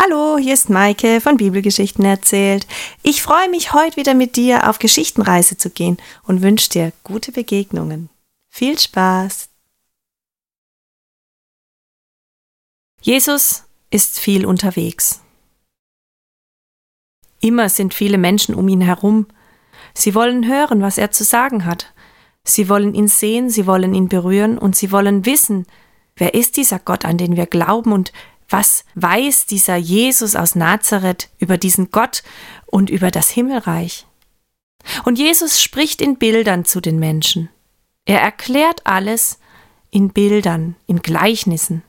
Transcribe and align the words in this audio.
Hallo, 0.00 0.38
hier 0.38 0.54
ist 0.54 0.70
Maike 0.70 1.20
von 1.20 1.38
Bibelgeschichten 1.38 2.04
erzählt. 2.04 2.68
Ich 3.02 3.20
freue 3.20 3.50
mich, 3.50 3.72
heute 3.72 3.96
wieder 3.96 4.14
mit 4.14 4.36
dir 4.36 4.70
auf 4.70 4.78
Geschichtenreise 4.78 5.56
zu 5.56 5.70
gehen 5.70 5.96
und 6.22 6.40
wünsche 6.40 6.70
dir 6.70 6.92
gute 7.02 7.32
Begegnungen. 7.32 8.08
Viel 8.48 8.78
Spaß! 8.78 9.48
Jesus 13.00 13.64
ist 13.90 14.20
viel 14.20 14.46
unterwegs. 14.46 15.20
Immer 17.40 17.68
sind 17.68 17.92
viele 17.92 18.18
Menschen 18.18 18.54
um 18.54 18.68
ihn 18.68 18.82
herum. 18.82 19.26
Sie 19.94 20.14
wollen 20.14 20.46
hören, 20.46 20.80
was 20.80 20.98
er 20.98 21.10
zu 21.10 21.24
sagen 21.24 21.64
hat. 21.64 21.92
Sie 22.44 22.68
wollen 22.68 22.94
ihn 22.94 23.08
sehen, 23.08 23.50
sie 23.50 23.66
wollen 23.66 23.94
ihn 23.94 24.08
berühren 24.08 24.58
und 24.58 24.76
sie 24.76 24.92
wollen 24.92 25.26
wissen, 25.26 25.66
wer 26.14 26.34
ist 26.34 26.56
dieser 26.56 26.78
Gott, 26.78 27.04
an 27.04 27.18
den 27.18 27.36
wir 27.36 27.46
glauben 27.46 27.90
und 27.90 28.12
was 28.48 28.84
weiß 28.94 29.46
dieser 29.46 29.76
Jesus 29.76 30.34
aus 30.34 30.54
Nazareth 30.54 31.28
über 31.38 31.58
diesen 31.58 31.90
Gott 31.90 32.22
und 32.66 32.90
über 32.90 33.10
das 33.10 33.28
Himmelreich? 33.30 34.06
Und 35.04 35.18
Jesus 35.18 35.60
spricht 35.60 36.00
in 36.00 36.16
Bildern 36.16 36.64
zu 36.64 36.80
den 36.80 36.98
Menschen. 36.98 37.50
Er 38.04 38.20
erklärt 38.20 38.86
alles 38.86 39.38
in 39.90 40.10
Bildern, 40.10 40.76
in 40.86 41.00
Gleichnissen. 41.00 41.82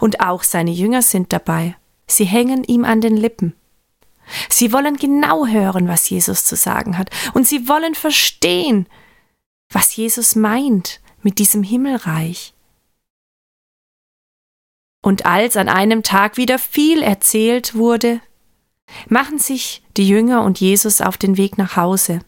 Und 0.00 0.20
auch 0.20 0.42
seine 0.44 0.70
Jünger 0.70 1.02
sind 1.02 1.32
dabei. 1.32 1.76
Sie 2.06 2.24
hängen 2.24 2.64
ihm 2.64 2.84
an 2.84 3.00
den 3.00 3.16
Lippen. 3.16 3.54
Sie 4.48 4.72
wollen 4.72 4.96
genau 4.96 5.46
hören, 5.46 5.88
was 5.88 6.08
Jesus 6.08 6.44
zu 6.44 6.56
sagen 6.56 6.96
hat. 6.96 7.10
Und 7.34 7.46
sie 7.46 7.68
wollen 7.68 7.94
verstehen, 7.94 8.86
was 9.68 9.94
Jesus 9.94 10.36
meint 10.36 11.00
mit 11.22 11.38
diesem 11.38 11.62
Himmelreich. 11.62 12.54
Und 15.02 15.26
als 15.26 15.56
an 15.56 15.68
einem 15.68 16.02
Tag 16.02 16.36
wieder 16.36 16.58
viel 16.58 17.02
erzählt 17.02 17.74
wurde, 17.74 18.20
machen 19.08 19.38
sich 19.38 19.82
die 19.96 20.08
Jünger 20.08 20.44
und 20.44 20.60
Jesus 20.60 21.00
auf 21.00 21.18
den 21.18 21.36
Weg 21.36 21.58
nach 21.58 21.76
Hause. 21.76 22.20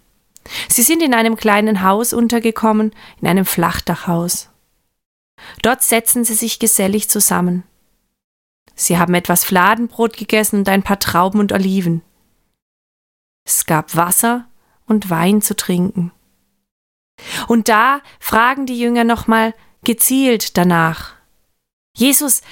Sie 0.69 0.83
sind 0.83 1.03
in 1.03 1.15
einem 1.15 1.37
kleinen 1.37 1.83
Haus 1.83 2.13
untergekommen, 2.13 2.95
in 3.21 3.29
einem 3.29 3.47
Flachdachhaus. 3.47 4.51
Dort 5.63 5.83
setzen 5.83 6.25
sie 6.25 6.35
sich 6.35 6.59
gesellig 6.59 7.09
zusammen. 7.09 7.65
Sie 8.75 8.99
haben 8.99 9.15
etwas 9.15 9.45
Fladenbrot 9.45 10.17
gegessen 10.17 10.61
und 10.61 10.69
ein 10.69 10.83
paar 10.83 10.99
Trauben 10.99 11.41
und 11.41 11.53
Oliven. 11.53 12.03
Es 13.47 13.67
gab 13.67 13.95
Wasser 13.95 14.47
und 14.87 15.11
Wein 15.11 15.43
zu 15.43 15.55
trinken. 15.55 16.13
Und 17.47 17.69
da 17.69 18.01
fragen 18.19 18.67
die 18.67 18.79
Jünger 18.79 19.05
nochmal 19.05 19.55
gezielt 19.85 20.57
danach. 20.57 21.15
Jesus, 21.97 22.43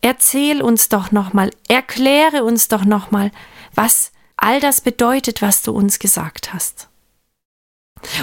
erzähl 0.00 0.62
uns 0.62 0.88
doch 0.88 1.12
nochmal, 1.12 1.50
erkläre 1.68 2.44
uns 2.44 2.68
doch 2.68 2.84
nochmal, 2.84 3.30
was 3.74 4.12
all 4.36 4.60
das 4.60 4.80
bedeutet, 4.80 5.42
was 5.42 5.62
du 5.62 5.72
uns 5.72 5.98
gesagt 5.98 6.52
hast. 6.52 6.88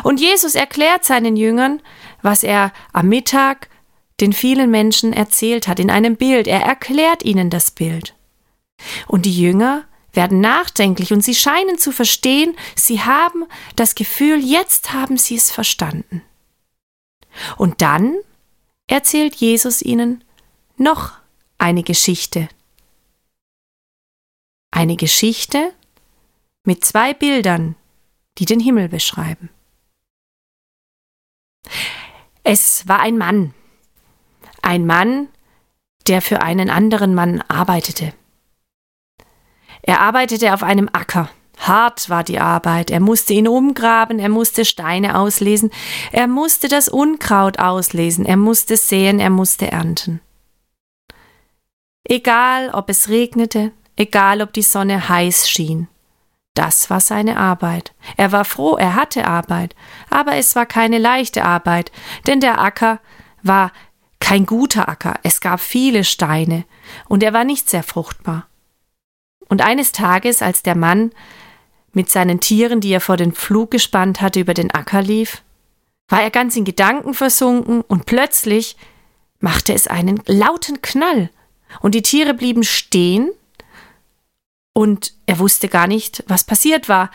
Und 0.04 0.20
Jesus 0.20 0.56
erklärt 0.56 1.06
seinen 1.06 1.38
Jüngern, 1.38 1.82
was 2.22 2.44
er 2.44 2.74
am 2.92 3.08
Mittag 3.08 3.70
den 4.20 4.34
vielen 4.34 4.70
Menschen 4.70 5.14
erzählt 5.14 5.68
hat, 5.70 5.80
in 5.80 5.90
einem 5.90 6.18
Bild. 6.18 6.48
Er 6.48 6.62
erklärt 6.62 7.24
ihnen 7.24 7.50
das 7.50 7.72
Bild. 7.72 8.14
Und 9.08 9.26
die 9.26 9.38
Jünger 9.38 9.86
werden 10.12 10.42
nachdenklich 10.42 11.14
und 11.14 11.22
sie 11.22 11.36
scheinen 11.36 11.78
zu 11.78 11.92
verstehen, 11.92 12.56
sie 12.76 13.02
haben 13.02 13.46
das 13.76 13.96
Gefühl, 13.96 14.44
jetzt 14.44 14.92
haben 14.92 15.18
sie 15.18 15.36
es 15.36 15.52
verstanden. 15.52 16.24
Und 17.58 17.82
dann 17.82 18.16
erzählt 18.90 19.36
Jesus 19.36 19.82
ihnen 19.82 20.24
noch 20.78 21.14
eine 21.58 21.84
Geschichte. 21.84 22.50
Eine 24.72 24.96
Geschichte 24.96 25.74
mit 26.64 26.84
zwei 26.84 27.14
Bildern, 27.14 27.76
die 28.38 28.46
den 28.46 28.60
Himmel 28.60 28.90
beschreiben. 28.90 29.50
Es 32.44 32.88
war 32.88 33.00
ein 33.00 33.18
Mann, 33.18 33.54
ein 34.62 34.86
Mann, 34.86 35.30
der 36.08 36.22
für 36.22 36.42
einen 36.42 36.70
anderen 36.70 37.14
Mann 37.14 37.42
arbeitete. 37.42 38.14
Er 39.82 40.02
arbeitete 40.02 40.54
auf 40.54 40.64
einem 40.64 40.90
Acker. 40.92 41.30
Hart 41.60 42.10
war 42.10 42.24
die 42.24 42.40
Arbeit. 42.40 42.90
Er 42.90 43.00
musste 43.00 43.34
ihn 43.34 43.48
umgraben, 43.48 44.18
er 44.18 44.30
musste 44.30 44.66
Steine 44.66 45.18
auslesen, 45.18 45.72
er 46.12 46.28
musste 46.28 46.68
das 46.68 46.88
Unkraut 46.90 47.60
auslesen, 47.60 48.26
er 48.26 48.38
musste 48.38 48.78
säen, 48.78 49.20
er 49.20 49.30
musste 49.30 49.72
ernten. 49.72 50.22
Egal, 52.06 52.72
ob 52.72 52.90
es 52.90 53.10
regnete, 53.10 53.72
egal, 53.96 54.42
ob 54.42 54.54
die 54.54 54.64
Sonne 54.64 55.10
heiß 55.10 55.50
schien. 55.50 55.88
Das 56.56 56.90
war 56.90 57.00
seine 57.00 57.38
Arbeit. 57.38 57.94
Er 58.18 58.32
war 58.32 58.46
froh, 58.46 58.76
er 58.76 58.96
hatte 58.96 59.28
Arbeit, 59.28 59.76
aber 60.10 60.36
es 60.36 60.56
war 60.56 60.66
keine 60.66 60.98
leichte 60.98 61.46
Arbeit, 61.46 61.92
denn 62.26 62.40
der 62.40 62.60
Acker 62.60 63.00
war 63.44 63.72
kein 64.20 64.46
guter 64.46 64.90
Acker, 64.90 65.20
es 65.24 65.42
gab 65.42 65.60
viele 65.60 66.04
Steine, 66.04 66.66
und 67.08 67.24
er 67.24 67.34
war 67.34 67.44
nicht 67.44 67.70
sehr 67.70 67.84
fruchtbar. 67.84 68.48
Und 69.48 69.62
eines 69.62 69.92
Tages, 69.92 70.42
als 70.42 70.62
der 70.62 70.76
Mann 70.76 71.12
mit 71.94 72.10
seinen 72.10 72.40
Tieren, 72.40 72.82
die 72.82 72.92
er 72.92 73.02
vor 73.02 73.18
den 73.18 73.34
Pflug 73.34 73.72
gespannt 73.72 74.22
hatte, 74.22 74.40
über 74.40 74.54
den 74.54 74.72
Acker 74.72 75.02
lief, 75.02 75.44
war 76.08 76.22
er 76.22 76.32
ganz 76.32 76.56
in 76.56 76.66
Gedanken 76.66 77.14
versunken 77.14 77.82
und 77.82 78.06
plötzlich 78.06 78.76
machte 79.40 79.74
es 79.74 79.88
einen 79.88 80.22
lauten 80.26 80.82
Knall 80.82 81.30
und 81.82 81.96
die 81.96 82.02
Tiere 82.02 82.34
blieben 82.34 82.64
stehen 82.64 83.32
und 84.74 85.14
er 85.26 85.40
wusste 85.40 85.68
gar 85.68 85.88
nicht, 85.88 86.24
was 86.28 86.44
passiert 86.44 86.90
war, 86.90 87.12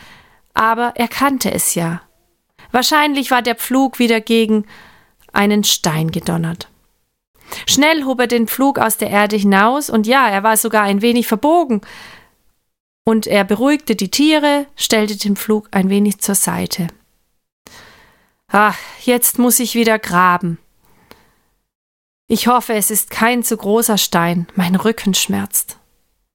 aber 0.53 0.93
er 0.95 1.07
kannte 1.07 1.51
es 1.51 1.75
ja. 1.75 2.01
Wahrscheinlich 2.71 3.31
war 3.31 3.41
der 3.41 3.55
Pflug 3.55 3.99
wieder 3.99 4.21
gegen 4.21 4.65
einen 5.33 5.63
Stein 5.63 6.11
gedonnert. 6.11 6.69
Schnell 7.67 8.03
hob 8.05 8.19
er 8.19 8.27
den 8.27 8.47
Pflug 8.47 8.79
aus 8.79 8.97
der 8.97 9.09
Erde 9.09 9.35
hinaus 9.35 9.89
und 9.89 10.07
ja, 10.07 10.27
er 10.27 10.43
war 10.43 10.57
sogar 10.57 10.83
ein 10.83 11.01
wenig 11.01 11.27
verbogen, 11.27 11.81
und 13.05 13.27
er 13.27 13.43
beruhigte 13.45 13.95
die 13.95 14.09
Tiere, 14.09 14.65
stellte 14.75 15.15
den 15.15 15.35
Flug 15.35 15.69
ein 15.71 15.89
wenig 15.89 16.19
zur 16.19 16.35
Seite. 16.35 16.87
Ach, 18.47 18.77
jetzt 19.01 19.39
muss 19.39 19.59
ich 19.59 19.75
wieder 19.75 19.99
graben. 19.99 20.57
Ich 22.27 22.47
hoffe, 22.47 22.73
es 22.73 22.89
ist 22.89 23.11
kein 23.11 23.43
zu 23.43 23.55
großer 23.55 23.99
Stein, 23.99 24.47
mein 24.55 24.75
Rücken 24.75 25.13
schmerzt. 25.13 25.77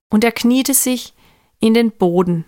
Und 0.09 0.23
er 0.23 0.31
kniete 0.31 0.73
sich 0.73 1.13
in 1.59 1.73
den 1.73 1.91
Boden. 1.91 2.45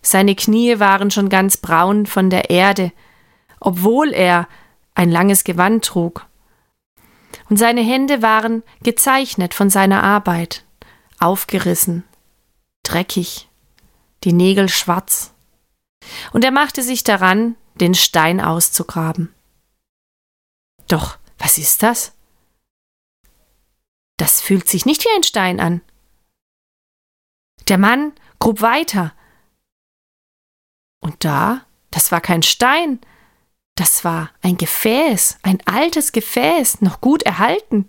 Seine 0.00 0.36
Knie 0.36 0.78
waren 0.78 1.10
schon 1.10 1.28
ganz 1.28 1.56
braun 1.56 2.06
von 2.06 2.30
der 2.30 2.50
Erde, 2.50 2.92
obwohl 3.58 4.12
er 4.12 4.48
ein 4.94 5.10
langes 5.10 5.42
Gewand 5.42 5.84
trug. 5.84 6.26
Und 7.50 7.56
seine 7.56 7.82
Hände 7.82 8.22
waren 8.22 8.62
gezeichnet 8.82 9.54
von 9.54 9.70
seiner 9.70 10.04
Arbeit, 10.04 10.64
aufgerissen, 11.18 12.04
dreckig 12.84 13.48
die 14.24 14.32
Nägel 14.32 14.68
schwarz. 14.68 15.34
Und 16.32 16.44
er 16.44 16.50
machte 16.50 16.82
sich 16.82 17.04
daran, 17.04 17.56
den 17.74 17.94
Stein 17.94 18.40
auszugraben. 18.40 19.34
Doch, 20.88 21.18
was 21.38 21.58
ist 21.58 21.82
das? 21.82 22.12
Das 24.16 24.40
fühlt 24.40 24.68
sich 24.68 24.86
nicht 24.86 25.04
wie 25.04 25.14
ein 25.14 25.24
Stein 25.24 25.60
an. 25.60 25.82
Der 27.68 27.78
Mann 27.78 28.12
grub 28.38 28.60
weiter. 28.60 29.12
Und 31.00 31.24
da, 31.24 31.66
das 31.90 32.12
war 32.12 32.20
kein 32.20 32.42
Stein, 32.42 33.00
das 33.76 34.04
war 34.04 34.30
ein 34.40 34.56
Gefäß, 34.56 35.38
ein 35.42 35.58
altes 35.66 36.12
Gefäß, 36.12 36.80
noch 36.80 37.00
gut 37.00 37.22
erhalten. 37.22 37.88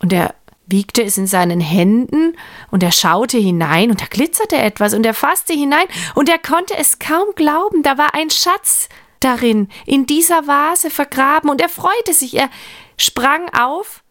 Und 0.00 0.12
er 0.12 0.34
wiegte 0.66 1.02
es 1.02 1.18
in 1.18 1.26
seinen 1.26 1.60
Händen 1.60 2.36
und 2.70 2.82
er 2.82 2.92
schaute 2.92 3.38
hinein 3.38 3.90
und 3.90 4.00
da 4.00 4.06
glitzerte 4.06 4.56
etwas 4.56 4.94
und 4.94 5.04
er 5.04 5.14
fasste 5.14 5.52
hinein 5.52 5.86
und 6.14 6.28
er 6.28 6.38
konnte 6.38 6.76
es 6.76 6.98
kaum 6.98 7.34
glauben, 7.34 7.82
da 7.82 7.98
war 7.98 8.14
ein 8.14 8.30
Schatz 8.30 8.88
darin, 9.20 9.68
in 9.86 10.06
dieser 10.06 10.46
Vase 10.46 10.90
vergraben 10.90 11.50
und 11.50 11.60
er 11.60 11.68
freute 11.68 12.14
sich, 12.14 12.36
er 12.36 12.50
sprang 12.96 13.48
auf, 13.54 14.02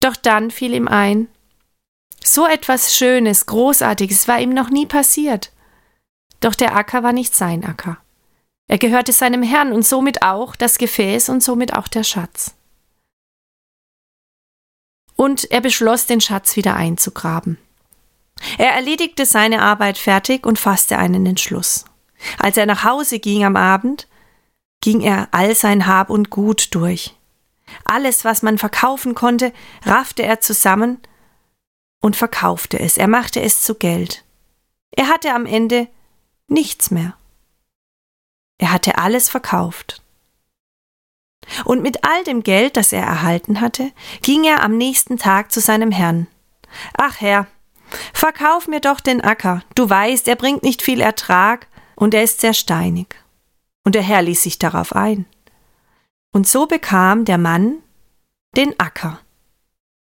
doch 0.00 0.16
dann 0.16 0.50
fiel 0.50 0.74
ihm 0.74 0.88
ein, 0.88 1.28
so 2.22 2.46
etwas 2.46 2.94
Schönes, 2.96 3.46
Großartiges 3.46 4.26
war 4.28 4.40
ihm 4.40 4.50
noch 4.50 4.68
nie 4.68 4.86
passiert. 4.86 5.52
Doch 6.40 6.54
der 6.54 6.76
Acker 6.76 7.02
war 7.02 7.12
nicht 7.12 7.34
sein 7.34 7.64
Acker. 7.64 7.98
Er 8.68 8.78
gehörte 8.78 9.12
seinem 9.12 9.44
Herrn 9.44 9.72
und 9.72 9.86
somit 9.86 10.22
auch 10.22 10.56
das 10.56 10.76
Gefäß 10.78 11.28
und 11.28 11.42
somit 11.42 11.74
auch 11.74 11.86
der 11.86 12.02
Schatz 12.02 12.55
und 15.16 15.50
er 15.50 15.60
beschloss, 15.60 16.06
den 16.06 16.20
Schatz 16.20 16.56
wieder 16.56 16.76
einzugraben. 16.76 17.58
Er 18.58 18.72
erledigte 18.72 19.26
seine 19.26 19.62
Arbeit 19.62 19.98
fertig 19.98 20.46
und 20.46 20.58
fasste 20.58 20.98
einen 20.98 21.26
Entschluss. 21.26 21.86
Als 22.38 22.56
er 22.56 22.66
nach 22.66 22.84
Hause 22.84 23.18
ging 23.18 23.44
am 23.44 23.56
Abend, 23.56 24.08
ging 24.80 25.00
er 25.00 25.28
all 25.32 25.54
sein 25.54 25.86
Hab 25.86 26.10
und 26.10 26.30
Gut 26.30 26.74
durch. 26.74 27.14
Alles, 27.84 28.24
was 28.24 28.42
man 28.42 28.58
verkaufen 28.58 29.14
konnte, 29.14 29.52
raffte 29.84 30.22
er 30.22 30.40
zusammen 30.40 30.98
und 32.00 32.16
verkaufte 32.16 32.78
es. 32.78 32.96
Er 32.96 33.08
machte 33.08 33.40
es 33.40 33.62
zu 33.62 33.74
Geld. 33.74 34.24
Er 34.92 35.08
hatte 35.08 35.34
am 35.34 35.46
Ende 35.46 35.88
nichts 36.48 36.90
mehr. 36.90 37.16
Er 38.58 38.72
hatte 38.72 38.98
alles 38.98 39.28
verkauft. 39.28 40.02
Und 41.64 41.82
mit 41.82 42.04
all 42.04 42.24
dem 42.24 42.42
Geld, 42.42 42.76
das 42.76 42.92
er 42.92 43.02
erhalten 43.02 43.60
hatte, 43.60 43.92
ging 44.22 44.44
er 44.44 44.62
am 44.62 44.76
nächsten 44.76 45.16
Tag 45.16 45.52
zu 45.52 45.60
seinem 45.60 45.90
Herrn. 45.90 46.26
Ach 46.96 47.20
Herr, 47.20 47.46
verkauf 48.12 48.68
mir 48.68 48.80
doch 48.80 49.00
den 49.00 49.20
Acker. 49.20 49.62
Du 49.74 49.88
weißt, 49.88 50.28
er 50.28 50.36
bringt 50.36 50.62
nicht 50.62 50.82
viel 50.82 51.00
Ertrag 51.00 51.68
und 51.94 52.14
er 52.14 52.22
ist 52.22 52.40
sehr 52.40 52.54
steinig. 52.54 53.14
Und 53.84 53.94
der 53.94 54.02
Herr 54.02 54.22
ließ 54.22 54.42
sich 54.42 54.58
darauf 54.58 54.94
ein. 54.94 55.26
Und 56.32 56.48
so 56.48 56.66
bekam 56.66 57.24
der 57.24 57.38
Mann 57.38 57.78
den 58.56 58.78
Acker 58.78 59.20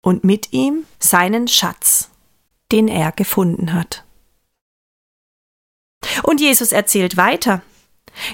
und 0.01 0.24
mit 0.24 0.54
ihm 0.54 0.86
seinen 1.00 1.48
Schatz, 1.48 2.10
den 2.72 2.88
er 2.88 3.12
gefunden 3.12 3.74
hat. 3.74 4.04
Und 6.24 6.42
Jesus 6.42 6.72
erzählt 6.72 7.18
weiter. 7.18 7.62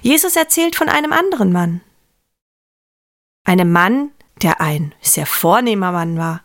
Jesus 0.02 0.36
erzählt 0.36 0.76
von 0.76 0.90
einem 0.90 1.14
anderen 1.14 1.52
Mann. 1.52 1.82
Einem 3.44 3.72
Mann, 3.72 4.12
der 4.42 4.62
ein 4.62 4.94
sehr 5.02 5.26
vornehmer 5.26 5.92
Mann 5.92 6.18
war. 6.18 6.42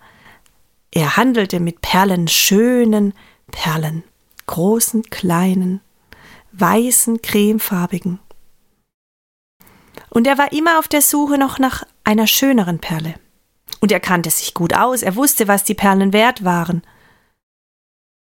Er 0.90 1.16
handelte 1.16 1.60
mit 1.60 1.80
Perlen, 1.80 2.28
schönen 2.28 3.14
Perlen, 3.50 4.04
großen, 4.46 5.02
kleinen, 5.10 5.80
weißen, 6.52 7.20
cremefarbigen. 7.22 8.20
Und 10.10 10.26
er 10.26 10.38
war 10.38 10.52
immer 10.52 10.78
auf 10.78 10.88
der 10.88 11.02
Suche 11.02 11.38
noch 11.38 11.58
nach 11.58 11.84
einer 12.04 12.26
schöneren 12.26 12.78
Perle. 12.78 13.14
Und 13.80 13.92
er 13.92 14.00
kannte 14.00 14.30
sich 14.30 14.54
gut 14.54 14.72
aus, 14.72 15.02
er 15.02 15.16
wusste, 15.16 15.48
was 15.48 15.64
die 15.64 15.74
Perlen 15.74 16.12
wert 16.12 16.44
waren. 16.44 16.82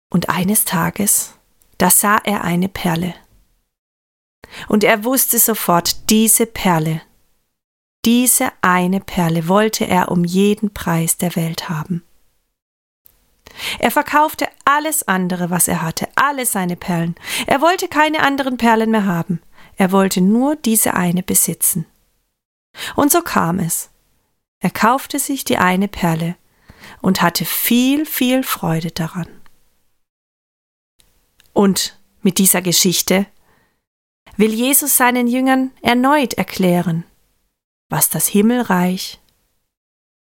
Und 0.09 0.29
eines 0.29 0.65
Tages, 0.65 1.35
da 1.77 1.89
sah 1.89 2.17
er 2.17 2.43
eine 2.43 2.69
Perle. 2.69 3.13
Und 4.67 4.83
er 4.83 5.03
wusste 5.03 5.37
sofort, 5.37 6.09
diese 6.09 6.45
Perle, 6.45 7.01
diese 8.07 8.53
eine 8.61 9.01
Perle 9.01 9.49
wollte 9.49 9.85
er 9.85 10.09
um 10.13 10.23
jeden 10.23 10.73
Preis 10.73 11.17
der 11.17 11.35
Welt 11.35 11.67
haben. 11.67 12.03
Er 13.79 13.91
verkaufte 13.91 14.47
alles 14.63 15.05
andere, 15.09 15.49
was 15.49 15.67
er 15.67 15.81
hatte, 15.81 16.07
alle 16.15 16.45
seine 16.45 16.77
Perlen. 16.77 17.15
Er 17.47 17.59
wollte 17.59 17.89
keine 17.89 18.21
anderen 18.21 18.55
Perlen 18.55 18.91
mehr 18.91 19.05
haben. 19.05 19.41
Er 19.75 19.91
wollte 19.91 20.21
nur 20.21 20.55
diese 20.55 20.93
eine 20.93 21.21
besitzen. 21.21 21.85
Und 22.95 23.11
so 23.11 23.21
kam 23.21 23.59
es. 23.59 23.89
Er 24.61 24.71
kaufte 24.71 25.19
sich 25.19 25.43
die 25.43 25.57
eine 25.57 25.89
Perle 25.89 26.37
und 27.01 27.21
hatte 27.21 27.43
viel, 27.43 28.05
viel 28.05 28.43
Freude 28.43 28.91
daran. 28.91 29.27
Und 31.51 31.99
mit 32.21 32.37
dieser 32.37 32.61
Geschichte 32.61 33.25
will 34.37 34.53
Jesus 34.53 34.95
seinen 34.95 35.27
Jüngern 35.27 35.71
erneut 35.81 36.35
erklären, 36.35 37.03
was 37.89 38.09
das 38.09 38.27
Himmelreich 38.27 39.19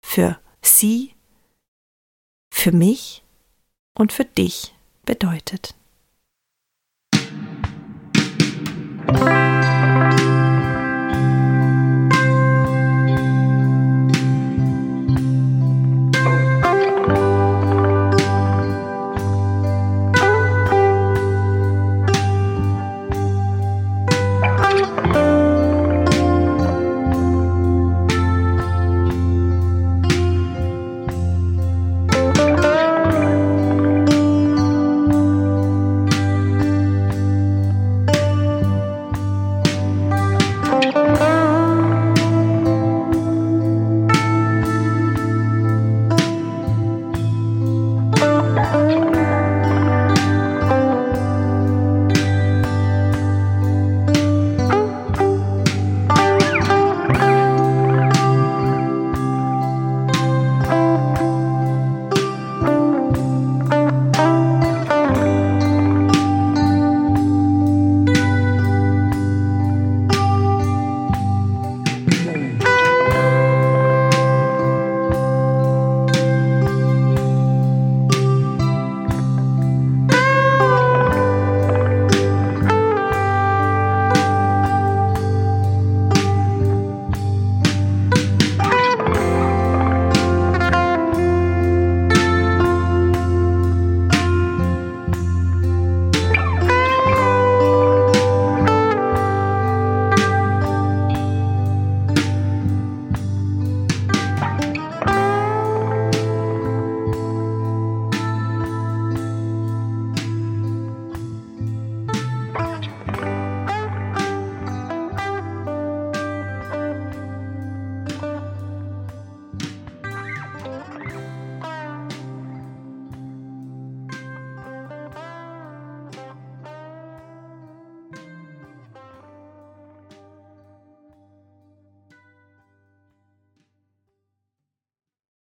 für 0.04 0.40
sie, 0.62 1.14
für 2.54 2.72
mich 2.72 3.24
und 3.94 4.12
für 4.12 4.26
dich 4.26 4.74
bedeutet. 5.04 5.76